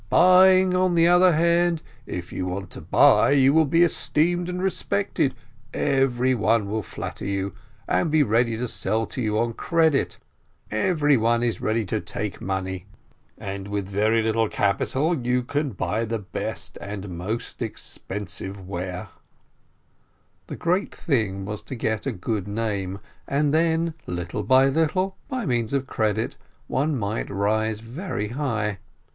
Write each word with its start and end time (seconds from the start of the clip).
Buying, 0.09 0.75
on 0.75 0.95
the 0.95 1.07
other 1.07 1.33
hand— 1.33 1.83
if 2.07 2.33
you 2.33 2.47
want 2.47 2.71
to 2.71 2.81
buy, 2.81 3.29
you 3.33 3.53
will 3.53 3.67
be 3.67 3.83
esteemed 3.83 4.49
and 4.49 4.59
respected, 4.59 5.35
everyone 5.75 6.67
will 6.67 6.81
flatter 6.81 7.23
you, 7.23 7.53
and 7.87 8.09
be 8.09 8.23
ready 8.23 8.57
to 8.57 8.67
sell 8.67 9.05
to 9.05 9.21
you 9.21 9.37
on 9.37 9.53
credit— 9.53 10.17
every 10.71 11.17
one 11.17 11.43
is 11.43 11.61
ready 11.61 11.85
to 11.85 12.01
take 12.01 12.41
money, 12.41 12.87
and 13.37 13.67
with 13.67 13.91
very 13.91 14.23
little 14.23 14.49
capital 14.49 15.15
you 15.23 15.43
can 15.43 15.69
buy 15.69 16.03
the 16.03 16.17
best 16.17 16.79
and 16.81 17.07
most 17.09 17.61
expensive 17.61 18.67
ware." 18.67 19.09
The 20.47 20.55
great 20.55 20.95
thing 20.95 21.45
was 21.45 21.61
to 21.61 21.75
get 21.75 22.07
a 22.07 22.11
good 22.11 22.47
name, 22.47 22.97
and 23.27 23.53
then, 23.53 23.93
little 24.07 24.41
by 24.41 24.65
little, 24.67 25.15
by 25.29 25.45
means 25.45 25.73
of 25.73 25.85
credit, 25.85 26.37
one 26.65 26.97
might 26.97 27.29
rise 27.29 27.81
very 27.81 28.29
high. 28.29 28.79